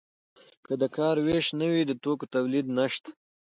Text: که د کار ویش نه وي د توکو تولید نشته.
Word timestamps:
که 0.65 0.73
د 0.81 0.83
کار 0.97 1.15
ویش 1.25 1.47
نه 1.59 1.67
وي 1.71 1.83
د 1.87 1.91
توکو 2.03 2.25
تولید 2.35 2.65
نشته. 2.77 3.09